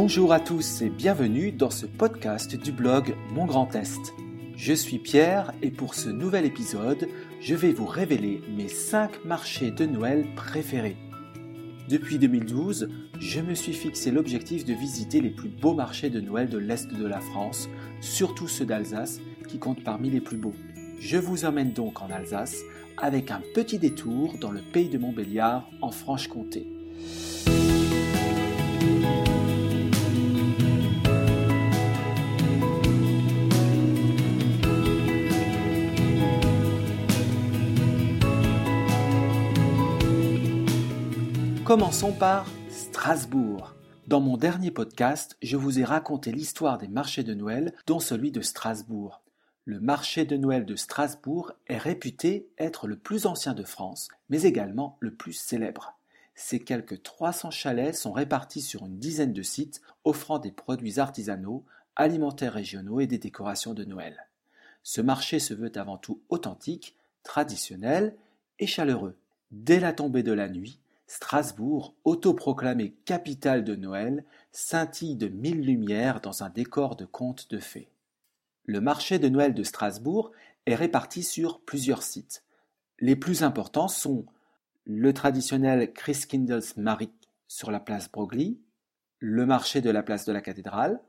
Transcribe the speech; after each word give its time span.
Bonjour 0.00 0.32
à 0.32 0.38
tous 0.38 0.82
et 0.82 0.90
bienvenue 0.90 1.50
dans 1.50 1.70
ce 1.70 1.84
podcast 1.84 2.54
du 2.54 2.70
blog 2.70 3.16
Mon 3.34 3.46
Grand 3.46 3.74
Est. 3.74 4.14
Je 4.54 4.72
suis 4.72 5.00
Pierre 5.00 5.52
et 5.60 5.72
pour 5.72 5.94
ce 5.94 6.08
nouvel 6.08 6.44
épisode, 6.44 7.08
je 7.40 7.56
vais 7.56 7.72
vous 7.72 7.84
révéler 7.84 8.40
mes 8.56 8.68
5 8.68 9.24
marchés 9.24 9.72
de 9.72 9.86
Noël 9.86 10.24
préférés. 10.36 10.96
Depuis 11.88 12.20
2012, 12.20 12.88
je 13.18 13.40
me 13.40 13.54
suis 13.54 13.72
fixé 13.72 14.12
l'objectif 14.12 14.64
de 14.64 14.72
visiter 14.72 15.20
les 15.20 15.30
plus 15.30 15.48
beaux 15.48 15.74
marchés 15.74 16.10
de 16.10 16.20
Noël 16.20 16.48
de 16.48 16.58
l'Est 16.58 16.94
de 16.94 17.06
la 17.06 17.18
France, 17.18 17.68
surtout 18.00 18.46
ceux 18.46 18.66
d'Alsace 18.66 19.20
qui 19.48 19.58
comptent 19.58 19.82
parmi 19.82 20.10
les 20.10 20.20
plus 20.20 20.36
beaux. 20.36 20.54
Je 21.00 21.16
vous 21.16 21.44
emmène 21.44 21.72
donc 21.72 22.02
en 22.02 22.10
Alsace 22.12 22.60
avec 22.98 23.32
un 23.32 23.42
petit 23.52 23.80
détour 23.80 24.36
dans 24.40 24.52
le 24.52 24.60
pays 24.60 24.90
de 24.90 24.98
Montbéliard 24.98 25.68
en 25.82 25.90
Franche-Comté. 25.90 26.68
Commençons 41.68 42.12
par 42.12 42.46
Strasbourg. 42.70 43.74
Dans 44.06 44.22
mon 44.22 44.38
dernier 44.38 44.70
podcast, 44.70 45.36
je 45.42 45.58
vous 45.58 45.78
ai 45.78 45.84
raconté 45.84 46.32
l'histoire 46.32 46.78
des 46.78 46.88
marchés 46.88 47.24
de 47.24 47.34
Noël, 47.34 47.74
dont 47.86 48.00
celui 48.00 48.30
de 48.32 48.40
Strasbourg. 48.40 49.20
Le 49.66 49.78
marché 49.78 50.24
de 50.24 50.38
Noël 50.38 50.64
de 50.64 50.76
Strasbourg 50.76 51.52
est 51.66 51.76
réputé 51.76 52.48
être 52.56 52.86
le 52.86 52.96
plus 52.96 53.26
ancien 53.26 53.52
de 53.52 53.64
France, 53.64 54.08
mais 54.30 54.44
également 54.44 54.96
le 55.00 55.12
plus 55.12 55.34
célèbre. 55.34 55.98
Ces 56.34 56.58
quelques 56.58 57.02
300 57.02 57.50
chalets 57.50 57.94
sont 57.94 58.12
répartis 58.12 58.62
sur 58.62 58.86
une 58.86 58.98
dizaine 58.98 59.34
de 59.34 59.42
sites, 59.42 59.82
offrant 60.04 60.38
des 60.38 60.52
produits 60.52 60.98
artisanaux, 60.98 61.66
alimentaires 61.96 62.54
régionaux 62.54 63.00
et 63.00 63.06
des 63.06 63.18
décorations 63.18 63.74
de 63.74 63.84
Noël. 63.84 64.26
Ce 64.82 65.02
marché 65.02 65.38
se 65.38 65.52
veut 65.52 65.72
avant 65.76 65.98
tout 65.98 66.22
authentique, 66.30 66.96
traditionnel 67.24 68.16
et 68.58 68.66
chaleureux. 68.66 69.18
Dès 69.50 69.80
la 69.80 69.92
tombée 69.92 70.22
de 70.22 70.32
la 70.32 70.48
nuit, 70.48 70.80
Strasbourg, 71.08 71.94
autoproclamée 72.04 72.92
capitale 73.06 73.64
de 73.64 73.74
Noël, 73.74 74.24
scintille 74.52 75.16
de 75.16 75.28
mille 75.28 75.62
lumières 75.62 76.20
dans 76.20 76.42
un 76.42 76.50
décor 76.50 76.96
de 76.96 77.06
contes 77.06 77.50
de 77.50 77.58
fées. 77.58 77.90
Le 78.66 78.82
marché 78.82 79.18
de 79.18 79.30
Noël 79.30 79.54
de 79.54 79.62
Strasbourg 79.62 80.32
est 80.66 80.74
réparti 80.74 81.22
sur 81.22 81.62
plusieurs 81.62 82.02
sites. 82.02 82.44
Les 82.98 83.16
plus 83.16 83.42
importants 83.42 83.88
sont 83.88 84.26
le 84.84 85.14
traditionnel 85.14 85.94
Christkindlesmarkt 85.94 87.30
sur 87.46 87.70
la 87.70 87.80
place 87.80 88.12
Broglie, 88.12 88.60
le 89.18 89.46
marché 89.46 89.80
de 89.80 89.90
la 89.90 90.02
place 90.02 90.26
de 90.26 90.32
la 90.32 90.42
Cathédrale, 90.42 91.00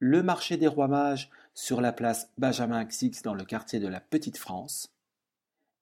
le 0.00 0.24
marché 0.24 0.56
des 0.56 0.66
Rois 0.66 0.88
Mages 0.88 1.30
sur 1.54 1.80
la 1.80 1.92
place 1.92 2.32
Benjamin 2.36 2.84
Xix 2.84 3.22
dans 3.22 3.34
le 3.34 3.44
quartier 3.44 3.78
de 3.78 3.86
la 3.86 4.00
Petite 4.00 4.38
France, 4.38 4.92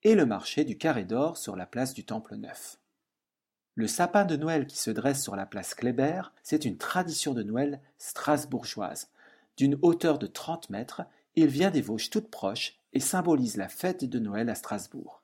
et 0.03 0.15
le 0.15 0.27
marché 0.27 0.65
du 0.65 0.77
Carré 0.77 1.07
d'Or 1.07 1.39
sur 1.39 1.57
la 1.57 1.65
place 1.65 1.95
du 1.95 2.05
Temple 2.05 2.37
Neuf. 2.37 2.79
Le 3.75 3.87
sapin 3.87 4.27
de 4.27 4.37
Noël 4.37 4.67
qui 4.67 4.79
se 4.79 4.91
dresse 4.91 5.23
sur 5.23 5.35
la 5.35 5.47
place 5.47 5.75
Kléber, 5.75 6.23
c'est 6.43 6.67
une 6.67 6.77
tradition 6.77 7.33
de 7.33 7.43
Noël 7.43 7.81
strasbourgeoise. 7.97 9.09
D'une 9.57 9.79
hauteur 9.81 10.19
de 10.19 10.27
30 10.27 10.69
mètres, 10.69 11.03
il 11.37 11.47
vient 11.47 11.71
des 11.71 11.81
Vosges 11.81 12.11
toutes 12.11 12.31
proches 12.31 12.79
et 12.93 13.01
symbolise 13.01 13.57
la 13.57 13.69
fête 13.69 14.05
de 14.05 14.19
Noël 14.19 14.51
à 14.51 14.55
Strasbourg. 14.55 15.23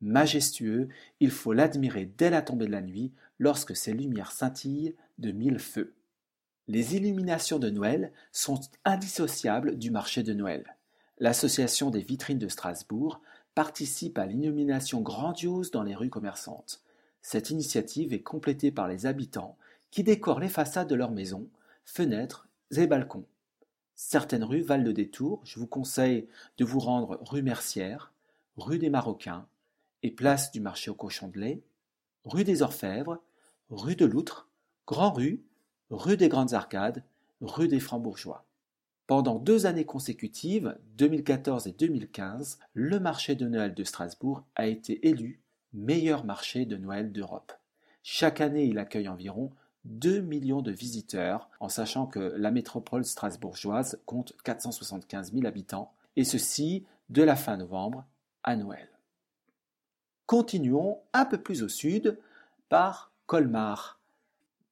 Majestueux, 0.00 0.88
il 1.18 1.32
faut 1.32 1.52
l'admirer 1.52 2.06
dès 2.16 2.30
la 2.30 2.42
tombée 2.42 2.66
de 2.66 2.70
la 2.70 2.82
nuit 2.82 3.12
lorsque 3.40 3.74
ses 3.74 3.92
lumières 3.92 4.30
scintillent 4.30 4.94
de 5.18 5.32
mille 5.32 5.58
feux. 5.58 5.94
Les 6.68 6.94
illuminations 6.94 7.58
de 7.58 7.70
Noël 7.70 8.12
sont 8.30 8.60
indissociables 8.84 9.76
du 9.76 9.90
marché 9.90 10.22
de 10.22 10.32
Noël. 10.32 10.76
L'association 11.18 11.90
des 11.90 12.02
vitrines 12.02 12.38
de 12.38 12.48
Strasbourg 12.48 13.20
participe 13.56 14.18
à 14.18 14.26
l'illumination 14.26 15.00
grandiose 15.00 15.72
dans 15.72 15.82
les 15.82 15.96
rues 15.96 16.10
commerçantes. 16.10 16.82
Cette 17.22 17.50
initiative 17.50 18.12
est 18.12 18.22
complétée 18.22 18.72
par 18.72 18.88
les 18.88 19.06
habitants 19.06 19.56
qui 19.90 20.02
décorent 20.02 20.40
les 20.40 20.48
façades 20.48 20.88
de 20.88 20.94
leurs 20.94 21.12
maisons, 21.12 21.48
fenêtres 21.84 22.48
et 22.76 22.86
balcons. 22.86 23.24
Certaines 23.94 24.44
rues 24.44 24.62
valent 24.62 24.84
le 24.84 24.92
détour, 24.92 25.40
je 25.44 25.60
vous 25.60 25.66
conseille 25.66 26.26
de 26.58 26.64
vous 26.64 26.80
rendre 26.80 27.20
rue 27.24 27.42
Mercière, 27.42 28.12
rue 28.56 28.78
des 28.78 28.90
Marocains 28.90 29.46
et 30.02 30.10
place 30.10 30.50
du 30.50 30.60
marché 30.60 30.90
au 30.90 30.94
cochon 30.94 31.28
de 31.28 31.38
lait, 31.38 31.62
rue 32.24 32.44
des 32.44 32.62
Orfèvres, 32.62 33.20
rue 33.70 33.96
de 33.96 34.06
Loutre, 34.06 34.48
Grand 34.86 35.12
Rue, 35.12 35.42
rue 35.90 36.16
des 36.16 36.28
Grandes 36.28 36.54
Arcades, 36.54 37.04
rue 37.40 37.68
des 37.68 37.80
Francs-Bourgeois. 37.80 38.44
Pendant 39.06 39.38
deux 39.38 39.66
années 39.66 39.84
consécutives, 39.84 40.76
2014 40.96 41.66
et 41.66 41.72
2015, 41.72 42.58
le 42.72 42.98
marché 42.98 43.34
de 43.34 43.46
Noël 43.46 43.74
de 43.74 43.84
Strasbourg 43.84 44.44
a 44.54 44.66
été 44.66 45.06
élu 45.06 45.41
meilleur 45.72 46.24
marché 46.24 46.66
de 46.66 46.76
Noël 46.76 47.12
d'Europe. 47.12 47.52
Chaque 48.02 48.40
année, 48.40 48.64
il 48.64 48.78
accueille 48.78 49.08
environ 49.08 49.50
2 49.84 50.20
millions 50.20 50.62
de 50.62 50.70
visiteurs, 50.70 51.48
en 51.60 51.68
sachant 51.68 52.06
que 52.06 52.18
la 52.36 52.50
métropole 52.50 53.04
strasbourgeoise 53.04 54.00
compte 54.06 54.34
475 54.44 55.32
000 55.32 55.46
habitants, 55.46 55.92
et 56.16 56.24
ceci 56.24 56.84
de 57.10 57.22
la 57.22 57.36
fin 57.36 57.56
novembre 57.56 58.04
à 58.44 58.56
Noël. 58.56 58.88
Continuons 60.26 61.00
un 61.12 61.24
peu 61.24 61.38
plus 61.38 61.62
au 61.62 61.68
sud 61.68 62.18
par 62.68 63.12
Colmar. 63.26 63.98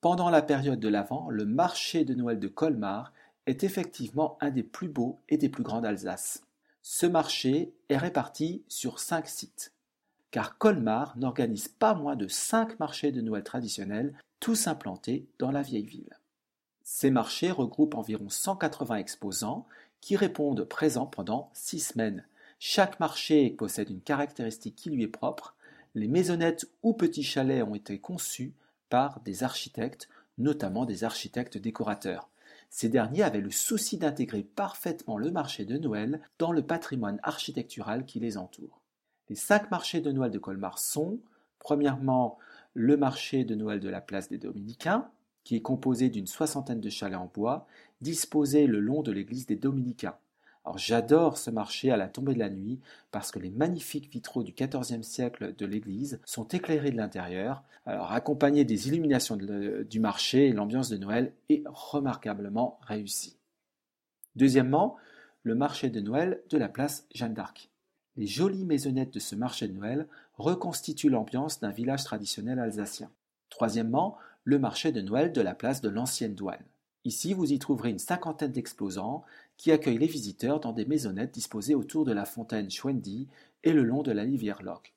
Pendant 0.01 0.31
la 0.31 0.43
période 0.43 0.81
de 0.81 0.89
l'Avent, 0.89 1.29
le 1.29 1.45
marché 1.45 2.05
de 2.05 2.15
Noël 2.15 2.39
de 2.39 2.49
Colmar 2.49 3.13
est 3.47 3.65
effectivement 3.65 4.39
un 4.41 4.51
des 4.51 4.63
plus 4.63 4.89
beaux 4.89 5.19
et 5.29 5.37
des 5.37 5.49
plus 5.49 5.63
grands 5.63 5.81
d'Alsace. 5.81 6.45
Ce 6.83 7.05
marché 7.05 7.75
est 7.89 7.99
réparti 7.99 8.63
sur 8.69 9.01
cinq 9.01 9.29
sites 9.29 9.73
car 10.31 10.59
Colmar 10.59 11.17
n'organise 11.17 11.69
pas 11.69 11.95
moins 11.95 12.17
de 12.17 12.29
cinq 12.29 12.79
marchés 12.79 13.13
de 13.13 13.21
Noël 13.21 13.43
traditionnels, 13.43 14.15
tous 14.39 14.67
implantés 14.67 15.27
dans 15.39 15.51
la 15.51 15.63
vieille 15.63 15.87
ville. 15.87 16.19
Ces 16.83 17.11
marchés 17.11 17.51
regroupent 17.51 17.95
environ 17.95 18.29
180 18.29 18.97
exposants 18.97 19.67
qui 20.01 20.17
répondent 20.17 20.65
présents 20.65 21.07
pendant 21.07 21.51
six 21.53 21.81
semaines. 21.81 22.25
Chaque 22.59 23.01
marché 23.01 23.51
possède 23.51 23.91
une 23.91 24.01
caractéristique 24.01 24.77
qui 24.77 24.91
lui 24.91 25.03
est 25.03 25.09
propre. 25.09 25.55
Les 25.95 26.09
maisonnettes 26.09 26.67
ou 26.83 26.93
petits 26.93 27.23
chalets 27.23 27.63
ont 27.63 27.75
été 27.75 27.99
conçus 27.99 28.55
par 28.89 29.21
des 29.21 29.45
architectes, 29.45 30.09
notamment 30.39 30.85
des 30.85 31.05
architectes 31.05 31.59
décorateurs. 31.59 32.29
Ces 32.71 32.89
derniers 32.89 33.23
avaient 33.23 33.41
le 33.41 33.51
souci 33.51 33.99
d'intégrer 33.99 34.43
parfaitement 34.43 35.19
le 35.19 35.31
marché 35.31 35.65
de 35.65 35.77
Noël 35.77 36.21
dans 36.39 36.53
le 36.53 36.63
patrimoine 36.63 37.19
architectural 37.23 38.05
qui 38.05 38.21
les 38.21 38.37
entoure. 38.37 38.80
Les 39.31 39.37
cinq 39.37 39.71
marchés 39.71 40.01
de 40.01 40.11
Noël 40.11 40.33
de 40.33 40.41
Colmar 40.41 40.81
sont, 40.81 41.21
premièrement, 41.61 42.37
le 42.75 42.97
marché 42.97 43.45
de 43.45 43.55
Noël 43.55 43.79
de 43.79 43.89
la 43.89 44.01
place 44.01 44.29
des 44.29 44.39
Dominicains, 44.39 45.09
qui 45.45 45.55
est 45.55 45.63
composé 45.63 46.11
d'une 46.11 46.27
soixantaine 46.27 46.81
de 46.81 46.91
chalets 46.91 47.17
en 47.17 47.31
bois, 47.33 47.69
disposés 48.01 48.67
le 48.67 48.81
long 48.81 49.03
de 49.03 49.13
l'église 49.13 49.47
des 49.47 49.55
Dominicains. 49.55 50.17
Alors 50.65 50.79
j'adore 50.79 51.39
ce 51.39 51.49
marché 51.51 51.93
à 51.93 51.97
la 51.97 52.09
tombée 52.09 52.35
de 52.35 52.41
la 52.41 52.51
nuit 52.51 52.81
parce 53.13 53.31
que 53.31 53.39
les 53.39 53.51
magnifiques 53.51 54.11
vitraux 54.13 54.43
du 54.43 54.53
XIVe 54.53 55.03
siècle 55.03 55.55
de 55.57 55.65
l'église 55.65 56.21
sont 56.25 56.49
éclairés 56.49 56.91
de 56.91 56.97
l'intérieur. 56.97 57.63
Accompagnés 57.87 58.65
des 58.65 58.89
illuminations 58.89 59.37
du 59.37 60.01
marché, 60.01 60.53
l'ambiance 60.53 60.91
de 60.91 60.97
Noël 60.97 61.33
est 61.49 61.63
remarquablement 61.67 62.79
réussie. 62.83 63.37
Deuxièmement, 64.35 64.97
le 65.45 65.55
marché 65.55 65.89
de 65.89 66.01
Noël 66.01 66.43
de 66.51 66.59
la 66.59 66.69
place 66.69 67.07
Jeanne 67.15 67.35
d'Arc. 67.35 67.70
Les 68.21 68.27
jolies 68.27 68.67
maisonnettes 68.67 69.15
de 69.15 69.19
ce 69.19 69.35
marché 69.35 69.67
de 69.67 69.73
Noël 69.73 70.07
reconstituent 70.37 71.09
l'ambiance 71.09 71.59
d'un 71.59 71.71
village 71.71 72.05
traditionnel 72.05 72.59
alsacien. 72.59 73.11
Troisièmement, 73.49 74.19
le 74.45 74.59
marché 74.59 74.93
de 74.93 75.01
Noël 75.01 75.33
de 75.33 75.41
la 75.41 75.55
place 75.55 75.81
de 75.81 75.89
l'Ancienne 75.89 76.35
Douane. 76.35 76.67
Ici, 77.07 77.33
vous 77.33 77.51
y 77.51 77.59
trouverez 77.59 77.89
une 77.89 77.99
cinquantaine 77.99 78.53
d'exposants 78.53 79.25
qui 79.57 79.73
accueillent 79.73 79.97
les 79.97 80.07
visiteurs 80.07 80.61
dans 80.61 80.75
des 80.75 80.85
maisonnettes 80.85 81.33
disposées 81.33 81.75
autour 81.75 82.05
de 82.05 82.13
la 82.13 82.27
fontaine 82.27 82.71
Schwendy 82.71 83.27
et 83.65 83.73
le 83.73 83.85
long 83.85 84.03
de 84.03 84.13
la 84.13 84.25
rivière 84.25 84.63
Locke. 84.63 84.93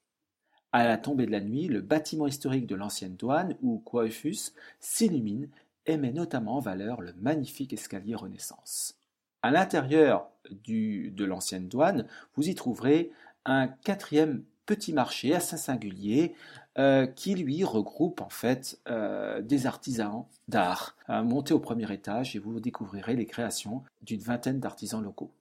À 0.74 0.86
la 0.86 0.98
tombée 0.98 1.26
de 1.26 1.32
la 1.32 1.40
nuit, 1.40 1.70
le 1.70 1.80
bâtiment 1.80 2.28
historique 2.28 2.68
de 2.68 2.76
l'ancienne 2.76 3.16
douane, 3.16 3.56
ou 3.62 3.78
Coiffus, 3.78 4.52
s'illumine 4.82 5.48
et 5.86 5.96
met 5.96 6.12
notamment 6.12 6.58
en 6.58 6.60
valeur 6.60 7.00
le 7.00 7.14
magnifique 7.14 7.72
escalier 7.72 8.16
Renaissance. 8.16 8.98
À 9.42 9.50
l'intérieur 9.50 10.30
de 10.50 11.26
l'ancienne 11.26 11.68
douane, 11.68 12.08
vous 12.36 12.50
y 12.50 12.56
trouverez 12.56 13.12
un 13.46 13.68
quatrième 13.68 14.44
petit 14.66 14.94
marché 14.94 15.34
assez 15.34 15.58
singulier 15.58 16.34
euh, 16.78 17.06
qui 17.06 17.36
lui 17.36 17.64
regroupe 17.64 18.22
en 18.22 18.30
fait 18.30 18.80
euh, 18.88 19.42
des 19.42 19.68
artisans 19.68 20.26
d'art. 20.48 20.96
Euh, 21.10 21.22
montez 21.22 21.54
au 21.54 21.60
premier 21.60 21.92
étage 21.92 22.36
et 22.36 22.40
vous 22.40 22.60
découvrirez 22.60 23.16
les 23.16 23.26
créations 23.26 23.84
d'une 24.02 24.22
vingtaine 24.22 24.60
d'artisans 24.60 25.04
locaux. 25.04 25.32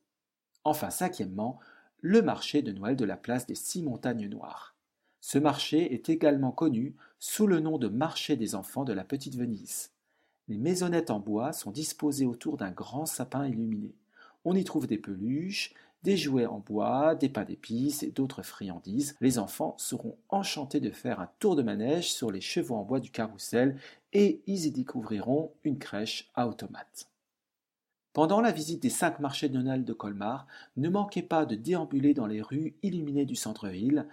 Enfin, 0.64 0.90
cinquièmement, 0.90 1.58
le 2.00 2.20
marché 2.20 2.62
de 2.62 2.72
Noël 2.72 2.96
de 2.96 3.05
la 3.05 3.16
place 3.16 3.46
des 3.46 3.55
Six 3.55 3.82
Montagnes 3.82 4.28
Noires. 4.28 4.75
Ce 5.20 5.38
marché 5.38 5.94
est 5.94 6.08
également 6.08 6.50
connu 6.50 6.96
sous 7.20 7.46
le 7.46 7.60
nom 7.60 7.78
de 7.78 7.88
marché 7.88 8.37
des 8.37 8.55
enfants 8.55 8.84
de 8.84 8.93
la 8.93 9.05
Petite 9.05 9.37
Venise. 9.37 9.90
Les 10.48 10.58
maisonnettes 10.58 11.10
en 11.10 11.20
bois 11.20 11.52
sont 11.52 11.70
disposées 11.70 12.26
autour 12.26 12.56
d'un 12.56 12.72
grand 12.72 13.06
sapin 13.06 13.46
illuminé. 13.46 13.94
On 14.44 14.55
y 14.55 14.65
trouve 14.65 14.87
des 14.87 14.99
peluches, 14.99 15.75
des 16.03 16.17
jouets 16.17 16.47
en 16.47 16.59
bois, 16.59 17.15
des 17.15 17.29
pains 17.29 17.44
d'épices 17.44 18.03
et 18.03 18.11
d'autres 18.11 18.43
friandises. 18.43 19.17
Les 19.21 19.39
enfants 19.39 19.77
seront 19.79 20.17
enchantés 20.29 20.81
de 20.81 20.91
faire 20.91 21.21
un 21.21 21.31
tour 21.39 21.55
de 21.56 21.62
manège 21.62 22.12
sur 22.12 22.31
les 22.31 22.41
chevaux 22.41 22.75
en 22.75 22.83
bois 22.83 23.00
du 23.00 23.11
carrousel 23.11 23.77
et 24.12 24.43
ils 24.47 24.67
y 24.67 24.73
découvriront 24.73 25.53
une 25.65 25.79
crèche 25.79 26.31
à 26.35 26.49
automates. 26.49 27.09
Pendant 28.12 28.43
la 28.43 28.53
visite 28.53 28.83
des 28.83 28.91
cinq 28.91 29.21
marchés 29.21 29.49
de 29.49 29.62
Noël 29.62 29.85
de 29.85 29.93
Colmar, 29.94 30.47
ne 30.77 30.91
manquez 30.91 31.23
pas 31.23 31.47
de 31.47 31.55
déambuler 31.55 32.12
dans 32.12 32.27
les 32.27 32.43
rues 32.43 32.75
illuminées 32.83 33.25
du 33.25 33.37
centre-ville, 33.37 34.06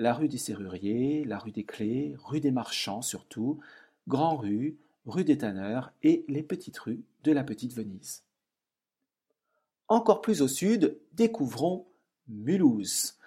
la 0.00 0.14
rue 0.14 0.28
des 0.28 0.38
Serruriers, 0.38 1.24
la 1.24 1.38
rue 1.38 1.52
des 1.52 1.64
Clés, 1.64 2.16
rue 2.24 2.40
des 2.40 2.50
Marchands 2.50 3.02
surtout, 3.02 3.60
Grand 4.08 4.36
Rue, 4.36 4.76
rue 5.06 5.24
des 5.24 5.38
Tanneurs 5.38 5.92
et 6.02 6.24
les 6.28 6.42
petites 6.42 6.78
rues 6.78 7.04
de 7.22 7.32
la 7.32 7.44
Petite 7.44 7.74
Venise. 7.74 8.25
Encore 9.88 10.20
plus 10.20 10.42
au 10.42 10.48
sud, 10.48 10.98
découvrons 11.12 11.86
Mulhouse. 12.26 13.18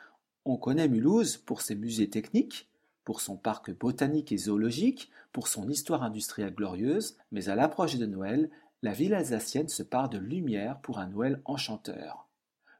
On 0.44 0.57
connaît 0.57 0.89
Mulhouse 0.89 1.38
pour 1.38 1.61
ses 1.61 1.75
musées 1.75 2.09
techniques, 2.09 2.69
pour 3.06 3.21
son 3.21 3.38
parc 3.38 3.71
botanique 3.71 4.33
et 4.33 4.38
zoologique, 4.38 5.09
pour 5.31 5.47
son 5.47 5.69
histoire 5.69 6.03
industrielle 6.03 6.53
glorieuse, 6.53 7.17
mais 7.31 7.47
à 7.47 7.56
l'approche 7.56 7.95
de 7.95 8.06
Noël, 8.06 8.50
la 8.81 8.91
ville 8.91 9.13
alsacienne 9.13 9.69
se 9.69 9.83
part 9.83 10.09
de 10.09 10.17
lumière 10.17 10.81
pour 10.81 11.00
un 11.00 11.07
Noël 11.07 11.41
enchanteur. 11.45 12.27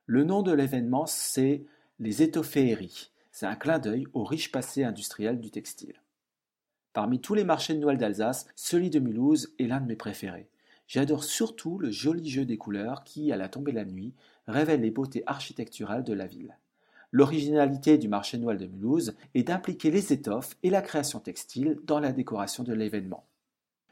Le 0.05 0.25
nom 0.25 0.41
de 0.41 0.51
l'événement, 0.51 1.05
c'est 1.05 1.63
les 1.99 2.21
étofféeries. 2.21 3.11
C'est 3.31 3.45
un 3.45 3.55
clin 3.55 3.79
d'œil 3.79 4.07
au 4.13 4.25
riche 4.25 4.51
passé 4.51 4.83
industriel 4.83 5.39
du 5.39 5.51
textile. 5.51 6.01
Parmi 6.91 7.21
tous 7.21 7.33
les 7.33 7.45
marchés 7.45 7.75
de 7.75 7.79
Noël 7.79 7.97
d'Alsace, 7.97 8.45
celui 8.55 8.89
de 8.89 8.99
Mulhouse 8.99 9.53
est 9.57 9.67
l'un 9.67 9.79
de 9.79 9.87
mes 9.87 9.95
préférés. 9.95 10.49
J'adore 10.89 11.24
surtout 11.24 11.77
le 11.77 11.91
joli 11.91 12.27
jeu 12.27 12.45
des 12.45 12.57
couleurs 12.57 13.03
qui, 13.03 13.31
à 13.31 13.38
la 13.38 13.47
tombée 13.47 13.71
de 13.71 13.77
la 13.77 13.86
nuit, 13.86 14.15
révèle 14.47 14.81
les 14.81 14.89
beautés 14.89 15.21
architecturales 15.27 16.03
de 16.03 16.13
la 16.13 16.25
ville. 16.25 16.57
L'originalité 17.12 18.00
du 18.00 18.07
marché 18.07 18.39
Noël 18.39 18.57
de 18.57 18.65
Mulhouse 18.65 19.13
est 19.36 19.44
d'impliquer 19.44 19.91
les 19.91 20.12
étoffes 20.12 20.57
et 20.63 20.71
la 20.71 20.81
création 20.81 21.19
textile 21.19 21.77
dans 21.83 22.00
la 22.00 22.12
décoration 22.12 22.63
de 22.63 22.74
l'événement. 22.74 23.27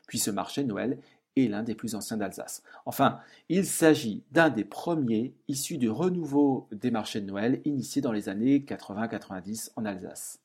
Puis 0.07 0.17
ce 0.17 0.31
marché 0.31 0.63
Noël 0.63 0.97
est 1.35 1.47
l'un 1.47 1.61
des 1.61 1.75
plus 1.75 1.93
anciens 1.93 2.17
d'Alsace. 2.17 2.63
Enfin, 2.87 3.19
il 3.47 3.67
s'agit 3.67 4.23
d'un 4.31 4.49
des 4.49 4.65
premiers 4.65 5.35
issus 5.47 5.77
du 5.77 5.91
renouveau 5.91 6.67
des 6.71 6.89
marchés 6.89 7.21
de 7.21 7.27
Noël 7.27 7.61
initiés 7.65 8.01
dans 8.01 8.11
les 8.11 8.27
années 8.27 8.65
80-90 8.67 9.69
en 9.75 9.85
Alsace. 9.85 10.39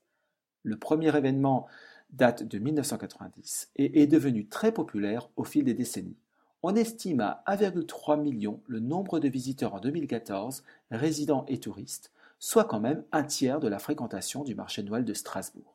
Le 0.65 0.77
premier 0.77 1.17
événement 1.17 1.67
date 2.11 2.43
de 2.43 2.59
1990 2.59 3.71
et 3.77 4.03
est 4.03 4.07
devenu 4.07 4.47
très 4.47 4.71
populaire 4.71 5.31
au 5.37 5.45
fil 5.45 5.65
des 5.65 5.73
décennies. 5.73 6.19
On 6.65 6.77
estime 6.77 7.21
à 7.21 7.43
1,3 7.49 8.21
million 8.21 8.61
le 8.69 8.79
nombre 8.79 9.19
de 9.19 9.29
visiteurs 9.29 9.75
en 9.75 9.81
2014, 9.81 10.63
résidents 10.93 11.45
et 11.49 11.59
touristes, 11.59 12.13
soit 12.39 12.67
quand 12.67 12.79
même 12.79 13.03
un 13.11 13.25
tiers 13.25 13.59
de 13.59 13.67
la 13.67 13.81
fréquentation 13.81 14.45
du 14.45 14.55
marché 14.55 14.85
de 14.85 14.89
Noël 14.89 15.05
de 15.05 15.13
Strasbourg. 15.13 15.75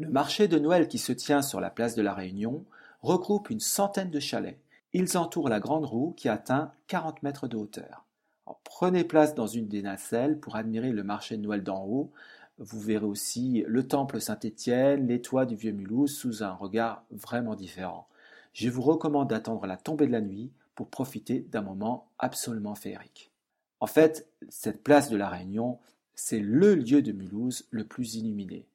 Le 0.00 0.08
marché 0.08 0.48
de 0.48 0.58
Noël 0.58 0.88
qui 0.88 0.98
se 0.98 1.12
tient 1.12 1.40
sur 1.40 1.60
la 1.60 1.70
place 1.70 1.94
de 1.94 2.02
la 2.02 2.14
Réunion 2.14 2.64
regroupe 3.00 3.48
une 3.48 3.60
centaine 3.60 4.10
de 4.10 4.18
chalets. 4.18 4.58
Ils 4.92 5.16
entourent 5.16 5.48
la 5.48 5.60
grande 5.60 5.84
roue 5.84 6.14
qui 6.16 6.28
atteint 6.28 6.72
40 6.88 7.22
mètres 7.22 7.46
de 7.46 7.56
hauteur. 7.56 8.04
prenez 8.64 9.04
place 9.04 9.36
dans 9.36 9.46
une 9.46 9.68
des 9.68 9.82
nacelles 9.82 10.40
pour 10.40 10.56
admirer 10.56 10.90
le 10.90 11.04
marché 11.04 11.36
de 11.36 11.42
Noël 11.42 11.62
d'en 11.62 11.84
haut. 11.84 12.10
Vous 12.58 12.80
verrez 12.80 13.06
aussi 13.06 13.62
le 13.68 13.86
temple 13.86 14.20
Saint-Étienne, 14.20 15.06
les 15.06 15.22
toits 15.22 15.46
du 15.46 15.54
vieux 15.54 15.70
Mulhouse 15.70 16.16
sous 16.16 16.42
un 16.42 16.54
regard 16.54 17.04
vraiment 17.12 17.54
différent 17.54 18.08
je 18.52 18.68
vous 18.68 18.82
recommande 18.82 19.30
d'attendre 19.30 19.66
la 19.66 19.76
tombée 19.76 20.06
de 20.06 20.12
la 20.12 20.20
nuit 20.20 20.52
pour 20.74 20.88
profiter 20.88 21.40
d'un 21.50 21.62
moment 21.62 22.08
absolument 22.18 22.74
féerique. 22.74 23.30
En 23.80 23.86
fait, 23.86 24.28
cette 24.48 24.82
place 24.82 25.10
de 25.10 25.16
la 25.16 25.28
Réunion, 25.28 25.78
c'est 26.14 26.40
le 26.40 26.74
lieu 26.74 27.02
de 27.02 27.12
Mulhouse 27.12 27.66
le 27.70 27.84
plus 27.84 28.16
illuminé. 28.16 28.66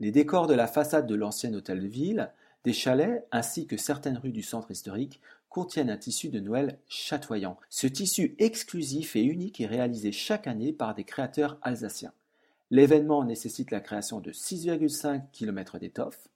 Les 0.00 0.10
décors 0.10 0.46
de 0.46 0.54
la 0.54 0.66
façade 0.66 1.06
de 1.06 1.14
l'ancien 1.14 1.52
hôtel 1.54 1.80
de 1.80 1.86
ville, 1.86 2.30
des 2.64 2.72
chalets 2.72 3.26
ainsi 3.30 3.66
que 3.66 3.76
certaines 3.76 4.18
rues 4.18 4.32
du 4.32 4.42
centre 4.42 4.70
historique 4.70 5.20
contiennent 5.48 5.90
un 5.90 5.96
tissu 5.96 6.30
de 6.30 6.40
Noël 6.40 6.78
chatoyant. 6.88 7.58
Ce 7.70 7.86
tissu 7.86 8.34
exclusif 8.38 9.14
et 9.14 9.22
unique 9.22 9.60
est 9.60 9.66
réalisé 9.66 10.10
chaque 10.10 10.46
année 10.46 10.72
par 10.72 10.94
des 10.94 11.04
créateurs 11.04 11.58
alsaciens. 11.62 12.12
L'événement 12.70 13.24
nécessite 13.24 13.70
la 13.70 13.80
création 13.80 14.20
de 14.20 14.32
6,5 14.32 15.30
km 15.32 15.78
d'étoffe, 15.78 16.28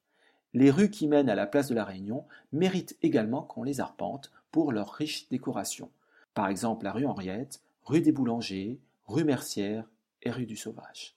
les 0.55 0.71
rues 0.71 0.91
qui 0.91 1.09
mènent 1.09 1.29
à 1.29 1.35
la 1.35 1.47
place 1.47 1.69
de 1.69 1.75
la 1.75 1.85
Réunion 1.85 2.25
méritent 2.53 2.97
également 3.03 3.43
qu'on 3.43 3.63
les 3.63 3.81
arpente 3.81 4.31
pour 4.51 4.73
leurs 4.73 4.93
riches 4.93 5.29
décorations. 5.29 5.91
Par 6.35 6.49
exemple 6.49 6.85
la 6.85 6.93
rue 6.93 7.07
Henriette, 7.07 7.61
rue 7.85 8.01
des 8.01 8.13
Boulangers, 8.13 8.81
rue 9.07 9.25
Mercière 9.25 9.89
et 10.23 10.31
rue 10.31 10.47
du 10.47 10.57
Sauvage. 10.57 11.17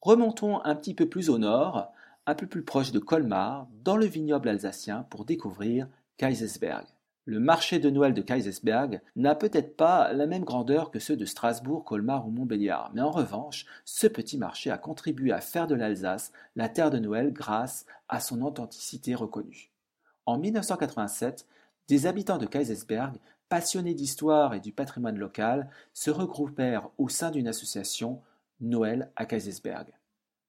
Remontons 0.00 0.62
un 0.64 0.74
petit 0.74 0.94
peu 0.94 1.08
plus 1.08 1.28
au 1.28 1.38
nord, 1.38 1.92
un 2.26 2.34
peu 2.34 2.46
plus 2.46 2.62
proche 2.62 2.92
de 2.92 2.98
Colmar, 2.98 3.68
dans 3.84 3.96
le 3.96 4.06
vignoble 4.06 4.48
alsacien 4.48 5.02
pour 5.10 5.24
découvrir 5.24 5.88
Kaisersberg. 6.16 6.86
Le 7.26 7.38
marché 7.38 7.78
de 7.78 7.90
Noël 7.90 8.14
de 8.14 8.22
Kaisersberg 8.22 9.02
n'a 9.14 9.34
peut-être 9.34 9.76
pas 9.76 10.12
la 10.12 10.26
même 10.26 10.44
grandeur 10.44 10.90
que 10.90 10.98
ceux 10.98 11.16
de 11.16 11.26
Strasbourg, 11.26 11.84
Colmar 11.84 12.26
ou 12.26 12.30
Montbéliard, 12.30 12.90
mais 12.94 13.02
en 13.02 13.10
revanche, 13.10 13.66
ce 13.84 14.06
petit 14.06 14.38
marché 14.38 14.70
a 14.70 14.78
contribué 14.78 15.30
à 15.30 15.42
faire 15.42 15.66
de 15.66 15.74
l'Alsace 15.74 16.32
la 16.56 16.70
terre 16.70 16.90
de 16.90 16.98
Noël 16.98 17.32
grâce 17.32 17.84
à 18.08 18.20
son 18.20 18.40
authenticité 18.40 19.14
reconnue. 19.14 19.70
En 20.24 20.38
1987, 20.38 21.46
des 21.88 22.06
habitants 22.06 22.38
de 22.38 22.46
Kaisersberg, 22.46 23.16
passionnés 23.50 23.94
d'histoire 23.94 24.54
et 24.54 24.60
du 24.60 24.72
patrimoine 24.72 25.18
local, 25.18 25.68
se 25.92 26.10
regroupèrent 26.10 26.88
au 26.96 27.08
sein 27.08 27.30
d'une 27.30 27.48
association 27.48 28.22
Noël 28.60 29.10
à 29.16 29.26
Kaisersberg. 29.26 29.92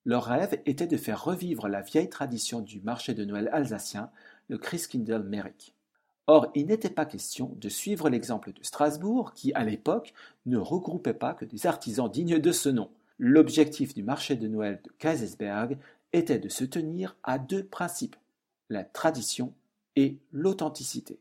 Leur 0.05 0.23
rêve 0.23 0.61
était 0.65 0.87
de 0.87 0.97
faire 0.97 1.23
revivre 1.23 1.67
la 1.67 1.81
vieille 1.81 2.09
tradition 2.09 2.61
du 2.61 2.79
marché 2.79 3.13
de 3.13 3.25
Noël 3.25 3.49
alsacien, 3.51 4.09
le 4.47 4.57
Christkindl 4.57 5.23
Merik. 5.23 5.75
Or, 6.27 6.51
il 6.55 6.67
n'était 6.67 6.89
pas 6.89 7.05
question 7.05 7.55
de 7.57 7.69
suivre 7.69 8.09
l'exemple 8.09 8.53
de 8.53 8.63
Strasbourg, 8.63 9.33
qui, 9.33 9.53
à 9.53 9.63
l'époque, 9.63 10.13
ne 10.45 10.57
regroupait 10.57 11.13
pas 11.13 11.33
que 11.33 11.45
des 11.45 11.65
artisans 11.65 12.09
dignes 12.09 12.39
de 12.39 12.51
ce 12.51 12.69
nom. 12.69 12.89
L'objectif 13.17 13.93
du 13.93 14.03
marché 14.03 14.35
de 14.35 14.47
Noël 14.47 14.79
de 14.83 14.91
Kaisersberg 14.97 15.77
était 16.13 16.39
de 16.39 16.49
se 16.49 16.63
tenir 16.63 17.15
à 17.23 17.39
deux 17.39 17.63
principes, 17.63 18.15
la 18.69 18.83
tradition 18.83 19.53
et 19.95 20.17
l'authenticité. 20.31 21.19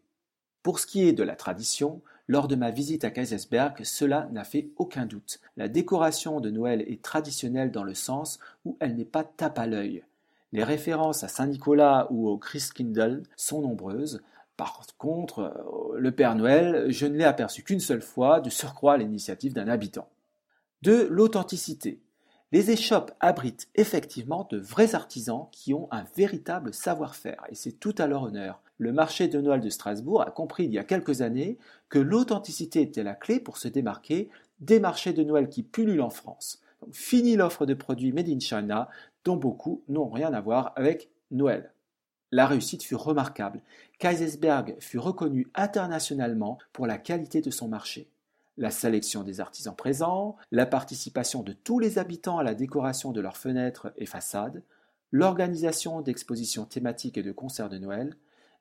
Pour 0.62 0.78
ce 0.78 0.86
qui 0.86 1.02
est 1.02 1.12
de 1.12 1.22
la 1.22 1.36
tradition, 1.36 2.02
lors 2.28 2.46
de 2.46 2.54
ma 2.54 2.70
visite 2.70 3.04
à 3.04 3.10
Kaisersberg, 3.10 3.82
cela 3.82 4.28
n'a 4.32 4.44
fait 4.44 4.70
aucun 4.76 5.06
doute. 5.06 5.40
La 5.56 5.68
décoration 5.68 6.40
de 6.40 6.50
Noël 6.50 6.84
est 6.86 7.02
traditionnelle 7.02 7.72
dans 7.72 7.82
le 7.82 7.94
sens 7.94 8.38
où 8.64 8.76
elle 8.78 8.94
n'est 8.94 9.04
pas 9.04 9.25
tape 9.25 9.58
à 9.58 9.66
l'œil. 9.66 10.04
Les 10.52 10.62
références 10.62 11.25
à 11.25 11.28
Saint-Nicolas 11.28 12.08
ou 12.10 12.28
au 12.28 12.36
Christkindl 12.36 13.22
sont 13.36 13.62
nombreuses, 13.62 14.20
par 14.60 14.82
contre, 14.98 15.38
euh, 15.38 15.98
le 15.98 16.12
Père 16.12 16.34
Noël, 16.34 16.84
je 16.90 17.06
ne 17.06 17.16
l'ai 17.16 17.24
aperçu 17.24 17.62
qu'une 17.62 17.80
seule 17.80 18.02
fois, 18.02 18.40
de 18.40 18.50
surcroît 18.50 18.92
à 18.92 18.96
l'initiative 18.98 19.54
d'un 19.54 19.68
habitant. 19.68 20.10
De 20.82 21.06
l'authenticité. 21.08 22.02
Les 22.52 22.70
échoppes 22.70 23.12
abritent 23.20 23.68
effectivement 23.74 24.46
de 24.50 24.58
vrais 24.58 24.94
artisans 24.94 25.46
qui 25.50 25.72
ont 25.72 25.88
un 25.90 26.04
véritable 26.14 26.74
savoir-faire, 26.74 27.42
et 27.48 27.54
c'est 27.54 27.72
tout 27.72 27.94
à 27.96 28.06
leur 28.06 28.24
honneur. 28.24 28.60
Le 28.76 28.92
marché 28.92 29.28
de 29.28 29.40
Noël 29.40 29.62
de 29.62 29.70
Strasbourg 29.70 30.20
a 30.20 30.30
compris 30.30 30.66
il 30.66 30.74
y 30.74 30.78
a 30.78 30.84
quelques 30.84 31.22
années 31.22 31.56
que 31.88 31.98
l'authenticité 31.98 32.82
était 32.82 33.02
la 33.02 33.14
clé 33.14 33.40
pour 33.40 33.56
se 33.56 33.68
démarquer 33.68 34.28
des 34.58 34.78
marchés 34.78 35.14
de 35.14 35.24
Noël 35.24 35.48
qui 35.48 35.62
pullulent 35.62 36.02
en 36.02 36.10
France. 36.10 36.60
Donc, 36.82 36.92
fini 36.92 37.34
l'offre 37.34 37.64
de 37.64 37.72
produits 37.72 38.12
made 38.12 38.28
in 38.28 38.40
China, 38.40 38.90
dont 39.24 39.36
beaucoup 39.36 39.84
n'ont 39.88 40.10
rien 40.10 40.34
à 40.34 40.42
voir 40.42 40.74
avec 40.76 41.08
Noël. 41.30 41.72
La 42.32 42.46
réussite 42.46 42.82
fut 42.82 42.94
remarquable. 42.94 43.60
Kaisersberg 43.99 44.76
fut 44.78 44.99
reconnu 44.99 45.49
internationalement 45.54 46.58
pour 46.72 46.87
la 46.87 46.99
qualité 46.99 47.40
de 47.40 47.50
son 47.50 47.68
marché. 47.68 48.08
La 48.56 48.70
sélection 48.70 49.22
des 49.25 49.40
artisans 49.40 49.75
présents, 49.75 50.37
la 50.52 50.66
participation 50.66 51.42
de 51.42 51.52
tous 51.52 51.78
les 51.78 51.99
habitants 51.99 52.38
à 52.38 52.44
la 52.44 52.54
décoration 52.54 53.10
de 53.10 53.20
leurs 53.20 53.37
fenêtres 53.37 53.92
et 53.96 54.06
façades, 54.06 54.62
l'organisation 55.10 56.02
d'expositions 56.02 56.66
thématiques 56.66 57.18
et 57.18 57.22
de 57.22 57.32
concerts 57.32 57.68
de 57.68 57.78
Noël, 57.78 58.16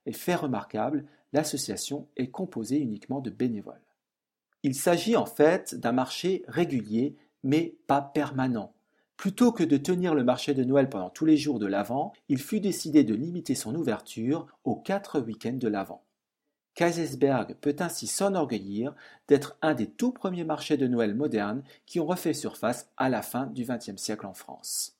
et 0.05 0.13
fait 0.13 0.35
remarquable, 0.35 1.05
l'association 1.33 2.07
est 2.17 2.31
composée 2.31 2.79
uniquement 2.79 3.19
de 3.19 3.29
bénévoles. 3.29 3.81
Il 4.63 4.75
s'agit 4.75 5.15
en 5.15 5.25
fait 5.25 5.75
d'un 5.75 5.91
marché 5.91 6.43
régulier 6.47 7.15
mais 7.43 7.75
pas 7.87 8.01
permanent. 8.01 8.73
Plutôt 9.19 9.51
que 9.51 9.65
de 9.65 9.75
tenir 9.75 10.15
le 10.15 10.23
marché 10.23 10.53
de 10.53 10.63
Noël 10.63 10.87
pendant 10.87 11.09
tous 11.09 11.25
les 11.25 11.35
jours 11.35 11.59
de 11.59 11.65
l'Avent, 11.65 12.13
il 12.29 12.37
fut 12.37 12.61
décidé 12.61 13.03
de 13.03 13.13
limiter 13.13 13.53
son 13.53 13.75
ouverture 13.75 14.47
aux 14.63 14.77
quatre 14.77 15.19
week-ends 15.19 15.57
de 15.57 15.67
l'Avent. 15.67 16.05
Kaisersberg 16.73 17.57
peut 17.59 17.75
ainsi 17.79 18.07
s'enorgueillir 18.07 18.95
d'être 19.27 19.57
un 19.61 19.73
des 19.73 19.87
tout 19.87 20.13
premiers 20.13 20.45
marchés 20.45 20.77
de 20.77 20.87
Noël 20.87 21.15
modernes 21.15 21.63
qui 21.85 21.99
ont 21.99 22.05
refait 22.05 22.33
surface 22.33 22.87
à 22.95 23.09
la 23.09 23.21
fin 23.21 23.47
du 23.47 23.65
XXe 23.65 23.97
siècle 23.97 24.25
en 24.25 24.33
France. 24.33 24.95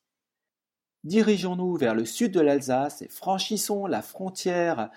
Dirigeons-nous 1.05 1.77
vers 1.77 1.95
le 1.95 2.03
sud 2.03 2.33
de 2.33 2.41
l'Alsace 2.41 3.01
et 3.01 3.07
franchissons 3.07 3.85
la 3.85 4.01
frontière 4.01 4.89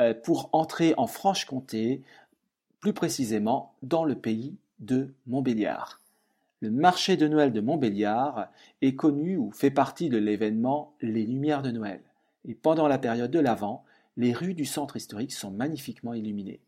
euh, 0.00 0.14
pour 0.14 0.48
entrer 0.50 0.94
en 0.96 1.06
Franche-Comté, 1.06 2.02
plus 2.80 2.92
précisément 2.92 3.76
dans 3.84 4.04
le 4.04 4.16
pays 4.16 4.56
de 4.80 5.14
Montbéliard. 5.28 6.00
Le 6.64 6.70
marché 6.70 7.18
de 7.18 7.28
Noël 7.28 7.52
de 7.52 7.60
Montbéliard 7.60 8.48
est 8.80 8.94
connu 8.94 9.36
ou 9.36 9.50
fait 9.50 9.70
partie 9.70 10.08
de 10.08 10.16
l'événement 10.16 10.94
Les 11.02 11.26
Lumières 11.26 11.60
de 11.60 11.70
Noël. 11.70 12.00
Et 12.46 12.54
pendant 12.54 12.88
la 12.88 12.96
période 12.96 13.30
de 13.30 13.38
l'Avent, 13.38 13.84
les 14.16 14.32
rues 14.32 14.54
du 14.54 14.64
centre 14.64 14.96
historique 14.96 15.34
sont 15.34 15.50
magnifiquement 15.50 16.14
illuminées. 16.14 16.62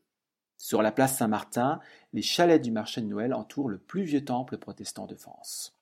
Sur 0.58 0.82
la 0.82 0.92
place 0.92 1.16
Saint-Martin, 1.16 1.80
les 2.12 2.20
chalets 2.20 2.60
du 2.60 2.70
marché 2.70 3.00
de 3.00 3.06
Noël 3.06 3.32
entourent 3.32 3.70
le 3.70 3.78
plus 3.78 4.02
vieux 4.02 4.22
temple 4.22 4.58
protestant 4.58 5.06
de 5.06 5.14
France. 5.14 5.74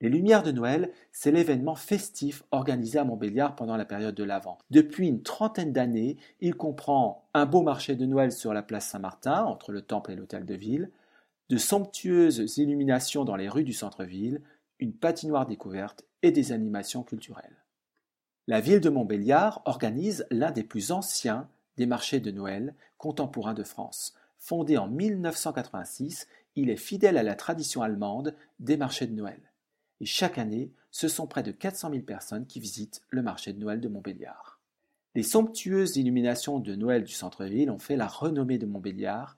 Les 0.00 0.10
Lumières 0.10 0.44
de 0.44 0.52
Noël, 0.52 0.92
c'est 1.10 1.32
l'événement 1.32 1.74
festif 1.74 2.44
organisé 2.52 3.00
à 3.00 3.04
Montbéliard 3.04 3.56
pendant 3.56 3.76
la 3.76 3.84
période 3.84 4.14
de 4.14 4.22
l'Avent. 4.22 4.58
Depuis 4.70 5.08
une 5.08 5.22
trentaine 5.22 5.72
d'années, 5.72 6.18
il 6.40 6.54
comprend 6.54 7.26
un 7.34 7.46
beau 7.46 7.62
marché 7.62 7.96
de 7.96 8.06
Noël 8.06 8.30
sur 8.30 8.54
la 8.54 8.62
place 8.62 8.86
Saint-Martin, 8.86 9.42
entre 9.42 9.72
le 9.72 9.82
temple 9.82 10.12
et 10.12 10.14
l'hôtel 10.14 10.44
de 10.44 10.54
ville, 10.54 10.92
de 11.48 11.56
somptueuses 11.56 12.58
illuminations 12.58 13.24
dans 13.24 13.36
les 13.36 13.48
rues 13.48 13.64
du 13.64 13.72
centre-ville, 13.72 14.42
une 14.78 14.92
patinoire 14.92 15.46
découverte 15.46 16.04
et 16.22 16.32
des 16.32 16.52
animations 16.52 17.02
culturelles. 17.02 17.64
La 18.46 18.60
ville 18.60 18.80
de 18.80 18.90
Montbéliard 18.90 19.62
organise 19.64 20.26
l'un 20.30 20.50
des 20.50 20.62
plus 20.62 20.92
anciens 20.92 21.48
des 21.76 21.86
marchés 21.86 22.20
de 22.20 22.30
Noël 22.30 22.74
contemporains 22.98 23.54
de 23.54 23.64
France. 23.64 24.14
Fondé 24.38 24.76
en 24.76 24.88
1986, 24.88 26.28
il 26.54 26.70
est 26.70 26.76
fidèle 26.76 27.18
à 27.18 27.22
la 27.22 27.34
tradition 27.34 27.82
allemande 27.82 28.34
des 28.60 28.76
marchés 28.76 29.06
de 29.06 29.14
Noël. 29.14 29.40
Et 30.00 30.06
chaque 30.06 30.38
année, 30.38 30.70
ce 30.90 31.08
sont 31.08 31.26
près 31.26 31.42
de 31.42 31.52
400 31.52 31.90
000 31.90 32.02
personnes 32.02 32.46
qui 32.46 32.60
visitent 32.60 33.02
le 33.10 33.22
marché 33.22 33.52
de 33.52 33.58
Noël 33.58 33.80
de 33.80 33.88
Montbéliard. 33.88 34.60
Les 35.14 35.22
somptueuses 35.22 35.96
illuminations 35.96 36.58
de 36.58 36.74
Noël 36.74 37.02
du 37.02 37.12
centre-ville 37.12 37.70
ont 37.70 37.78
fait 37.78 37.96
la 37.96 38.06
renommée 38.06 38.58
de 38.58 38.66
Montbéliard. 38.66 39.36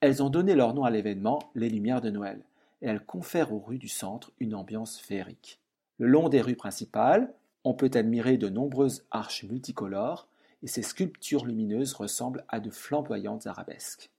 Elles 0.00 0.22
ont 0.22 0.30
donné 0.30 0.54
leur 0.54 0.72
nom 0.72 0.84
à 0.84 0.90
l'événement 0.90 1.50
Les 1.54 1.68
Lumières 1.68 2.00
de 2.00 2.10
Noël, 2.10 2.40
et 2.80 2.86
elles 2.86 3.04
confèrent 3.04 3.52
aux 3.52 3.58
rues 3.58 3.78
du 3.78 3.88
centre 3.88 4.32
une 4.40 4.54
ambiance 4.54 4.98
féerique. 4.98 5.60
Le 5.98 6.06
long 6.06 6.30
des 6.30 6.40
rues 6.40 6.56
principales, 6.56 7.32
on 7.64 7.74
peut 7.74 7.90
admirer 7.92 8.38
de 8.38 8.48
nombreuses 8.48 9.04
arches 9.10 9.44
multicolores, 9.44 10.26
et 10.62 10.66
ces 10.66 10.82
sculptures 10.82 11.44
lumineuses 11.44 11.92
ressemblent 11.92 12.44
à 12.48 12.60
de 12.60 12.70
flamboyantes 12.70 13.46
arabesques. 13.46 14.10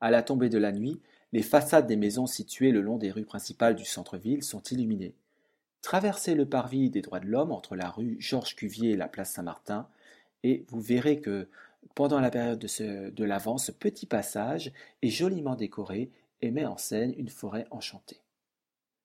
À 0.00 0.10
la 0.10 0.22
tombée 0.22 0.48
de 0.48 0.58
la 0.58 0.72
nuit, 0.72 1.00
les 1.32 1.42
façades 1.42 1.86
des 1.86 1.96
maisons 1.96 2.26
situées 2.26 2.72
le 2.72 2.80
long 2.80 2.98
des 2.98 3.12
rues 3.12 3.24
principales 3.24 3.76
du 3.76 3.84
centre-ville 3.84 4.42
sont 4.42 4.62
illuminées. 4.62 5.14
Traversez 5.82 6.34
le 6.34 6.46
parvis 6.46 6.90
des 6.90 7.02
droits 7.02 7.20
de 7.20 7.26
l'homme 7.26 7.52
entre 7.52 7.76
la 7.76 7.88
rue 7.88 8.16
Georges 8.18 8.56
Cuvier 8.56 8.92
et 8.92 8.96
la 8.96 9.08
place 9.08 9.32
Saint-Martin, 9.32 9.86
et 10.42 10.64
vous 10.68 10.80
verrez 10.80 11.20
que 11.20 11.48
pendant 11.94 12.20
la 12.20 12.30
période 12.30 12.58
de, 12.58 13.10
de 13.10 13.24
l'Avent, 13.24 13.58
ce 13.58 13.72
petit 13.72 14.06
passage 14.06 14.72
est 15.02 15.10
joliment 15.10 15.56
décoré 15.56 16.10
et 16.42 16.50
met 16.50 16.66
en 16.66 16.76
scène 16.76 17.14
une 17.16 17.28
forêt 17.28 17.66
enchantée. 17.70 18.20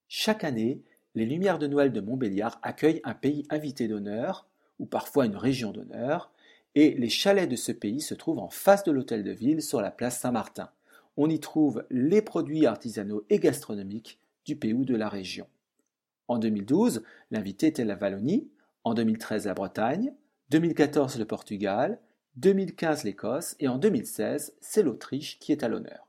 Chaque 0.07 0.43
année, 0.43 0.81
les 1.15 1.25
Lumières 1.25 1.59
de 1.59 1.67
Noël 1.67 1.91
de 1.91 2.01
Montbéliard 2.01 2.59
accueillent 2.63 3.01
un 3.03 3.13
pays 3.13 3.45
invité 3.49 3.87
d'honneur, 3.87 4.47
ou 4.79 4.85
parfois 4.85 5.25
une 5.25 5.35
région 5.35 5.71
d'honneur, 5.71 6.31
et 6.75 6.91
les 6.91 7.09
chalets 7.09 7.49
de 7.49 7.55
ce 7.55 7.71
pays 7.71 8.01
se 8.01 8.13
trouvent 8.13 8.39
en 8.39 8.49
face 8.49 8.83
de 8.83 8.91
l'hôtel 8.91 9.23
de 9.23 9.31
ville 9.31 9.61
sur 9.61 9.81
la 9.81 9.91
place 9.91 10.19
Saint-Martin 10.19 10.71
on 11.21 11.29
y 11.29 11.41
trouve 11.41 11.85
les 11.89 12.21
produits 12.21 12.65
artisanaux 12.65 13.25
et 13.29 13.39
gastronomiques 13.39 14.19
du 14.45 14.55
pays 14.55 14.73
ou 14.73 14.85
de 14.85 14.95
la 14.95 15.09
région. 15.09 15.47
En 16.29 16.39
2012, 16.39 17.03
l'invité 17.29 17.67
était 17.67 17.83
la 17.83 17.97
Wallonie, 17.97 18.49
en 18.85 18.93
2013 18.93 19.45
la 19.45 19.53
Bretagne, 19.53 20.13
2014 20.49 21.19
le 21.19 21.25
Portugal, 21.25 21.99
2015 22.39 23.03
l'Écosse 23.03 23.55
et 23.59 23.67
en 23.67 23.77
2016 23.77 24.55
c'est 24.61 24.81
l'Autriche 24.81 25.39
qui 25.39 25.51
est 25.51 25.61
à 25.61 25.67
l'honneur. 25.67 26.07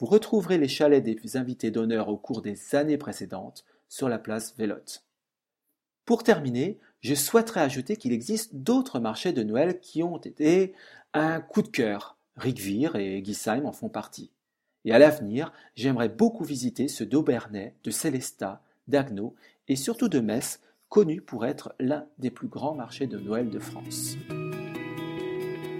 Vous 0.00 0.06
retrouverez 0.06 0.58
les 0.58 0.66
chalets 0.66 1.04
des 1.04 1.36
invités 1.36 1.70
d'honneur 1.70 2.08
au 2.08 2.16
cours 2.16 2.42
des 2.42 2.74
années 2.74 2.98
précédentes 2.98 3.64
sur 3.88 4.08
la 4.08 4.18
place 4.18 4.56
Vélotte. 4.58 5.04
Pour 6.04 6.24
terminer, 6.24 6.80
je 7.02 7.14
souhaiterais 7.14 7.60
ajouter 7.60 7.96
qu'il 7.96 8.12
existe 8.12 8.56
d'autres 8.56 8.98
marchés 8.98 9.32
de 9.32 9.44
Noël 9.44 9.78
qui 9.78 10.02
ont 10.02 10.18
été 10.18 10.74
un 11.12 11.40
coup 11.40 11.62
de 11.62 11.68
cœur 11.68 12.18
Rigvir 12.36 12.96
et 12.96 13.22
Gisheim 13.24 13.64
en 13.64 13.72
font 13.72 13.88
partie. 13.88 14.32
Et 14.84 14.92
à 14.92 14.98
l'avenir, 14.98 15.52
j'aimerais 15.76 16.08
beaucoup 16.08 16.42
visiter 16.42 16.88
ceux 16.88 17.06
d'Aubernais, 17.06 17.76
de 17.84 17.92
Célestat, 17.92 18.60
d'Agneau 18.88 19.36
et 19.68 19.76
surtout 19.76 20.08
de 20.08 20.18
Metz, 20.18 20.60
connu 20.88 21.20
pour 21.20 21.46
être 21.46 21.76
l'un 21.78 22.08
des 22.18 22.32
plus 22.32 22.48
grands 22.48 22.74
marchés 22.74 23.06
de 23.06 23.20
Noël 23.20 23.50
de 23.50 23.60
France. 23.60 24.16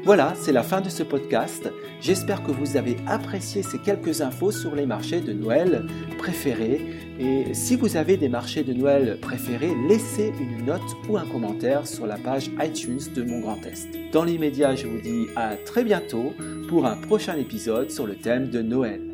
Voilà, 0.04 0.34
c'est 0.36 0.52
la 0.52 0.62
fin 0.62 0.82
de 0.82 0.90
ce 0.90 1.02
podcast. 1.02 1.72
J'espère 2.02 2.42
que 2.42 2.50
vous 2.50 2.76
avez 2.76 2.96
apprécié 3.06 3.62
ces 3.62 3.78
quelques 3.78 4.20
infos 4.20 4.52
sur 4.52 4.74
les 4.74 4.84
marchés 4.84 5.22
de 5.22 5.32
Noël 5.32 5.86
préférés. 6.18 6.82
Et 7.18 7.54
si 7.54 7.74
vous 7.74 7.96
avez 7.96 8.18
des 8.18 8.28
marchés 8.28 8.64
de 8.64 8.74
Noël 8.74 9.18
préférés, 9.18 9.72
laissez 9.88 10.30
une 10.38 10.66
note 10.66 10.82
ou 11.08 11.16
un 11.16 11.24
commentaire 11.24 11.86
sur 11.86 12.06
la 12.06 12.18
page 12.18 12.50
iTunes 12.60 13.00
de 13.14 13.22
Mon 13.22 13.40
Grand 13.40 13.64
Est. 13.64 13.88
Dans 14.12 14.24
l'immédiat, 14.24 14.74
je 14.74 14.86
vous 14.86 15.00
dis 15.00 15.26
à 15.36 15.56
très 15.56 15.84
bientôt 15.84 16.34
pour 16.68 16.84
un 16.84 16.96
prochain 16.96 17.38
épisode 17.38 17.90
sur 17.90 18.06
le 18.06 18.14
thème 18.14 18.50
de 18.50 18.60
Noël. 18.60 19.13